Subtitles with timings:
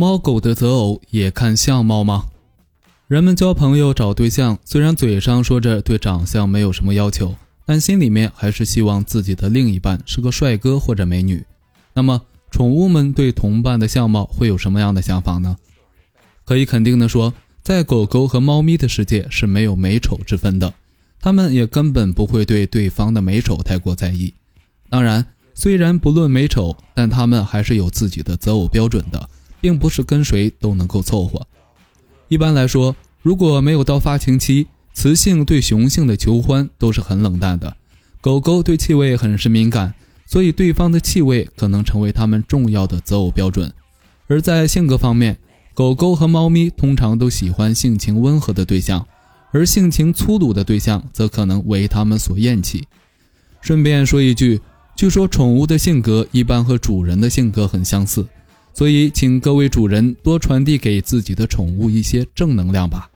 [0.00, 2.28] 猫狗的择偶也看相貌吗？
[3.06, 11.44] 人们交朋友找对象，虽然嘴上说着对长相没有什么要求，但心里面还是希望自己的另一半是个帅哥或者美女。
[11.92, 15.58] 那么，宠物们对同伴的相貌会有什么样的想法呢？
[16.46, 20.72] 可以肯定的说，在狗狗和猫咪的世界是没有美丑之分的，
[21.20, 24.32] 它们也根本不会对对方的美丑太过在意。
[24.88, 29.28] 当然，虽然不论美丑，但它们还是有自己的择偶标准的，
[29.60, 31.46] 并不是跟谁都能够凑合。
[32.28, 37.76] 一般来说，如果没有到发情期，雌性对雄性的求欢都是很冷淡的。
[38.20, 39.94] 狗狗对气味很是敏感，
[40.26, 43.72] 所以对方的气味可能成为它们重要的择偶标准。
[44.26, 45.38] 而在性格方面，
[45.74, 49.06] 狗狗和猫咪通常都喜欢性情温和的对象，
[49.52, 52.86] 而性情粗鲁的对象则可能为它们所厌弃。
[53.60, 54.60] 顺便说一句，
[54.94, 58.26] 据说宠物的性格一般和主人的性格很相似。
[58.72, 63.10] 所以，请各位主人多传递给自己的宠物一些正能量吧。